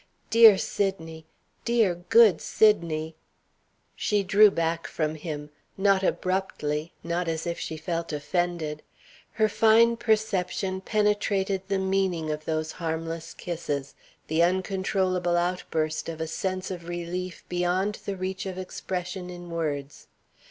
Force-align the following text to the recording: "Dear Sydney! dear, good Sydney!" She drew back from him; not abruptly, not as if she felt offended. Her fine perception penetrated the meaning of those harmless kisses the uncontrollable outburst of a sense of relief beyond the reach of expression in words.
"Dear 0.31 0.57
Sydney! 0.57 1.27
dear, 1.63 1.93
good 1.93 2.41
Sydney!" 2.41 3.13
She 3.95 4.23
drew 4.23 4.49
back 4.49 4.87
from 4.87 5.13
him; 5.13 5.51
not 5.77 6.01
abruptly, 6.01 6.91
not 7.03 7.27
as 7.27 7.45
if 7.45 7.59
she 7.59 7.77
felt 7.77 8.11
offended. 8.11 8.81
Her 9.33 9.47
fine 9.47 9.95
perception 9.97 10.81
penetrated 10.81 11.61
the 11.67 11.77
meaning 11.77 12.31
of 12.31 12.45
those 12.45 12.71
harmless 12.71 13.35
kisses 13.35 13.93
the 14.25 14.41
uncontrollable 14.41 15.37
outburst 15.37 16.09
of 16.09 16.19
a 16.19 16.25
sense 16.25 16.71
of 16.71 16.87
relief 16.87 17.43
beyond 17.47 17.99
the 18.03 18.17
reach 18.17 18.47
of 18.47 18.57
expression 18.57 19.29
in 19.29 19.51
words. 19.51 20.07